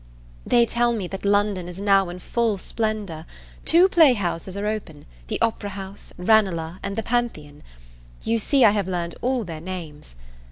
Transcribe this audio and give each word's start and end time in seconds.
They 0.47 0.65
tell 0.65 0.93
me 0.93 1.05
that 1.09 1.25
London 1.25 1.67
is 1.67 1.79
now 1.79 2.09
in 2.09 2.17
full 2.17 2.57
splendour. 2.57 3.27
Two 3.65 3.87
playhouses 3.87 4.57
are 4.57 4.65
open, 4.65 5.05
the 5.27 5.39
Opera 5.43 5.69
house, 5.69 6.11
Ranelagh, 6.17 6.79
and 6.81 6.95
the 6.95 7.03
Pantheon. 7.03 7.61
You 8.23 8.39
see 8.39 8.65
I 8.65 8.71
have 8.71 8.87
learned 8.87 9.13
all 9.21 9.43
their 9.43 9.61
names. 9.61 10.15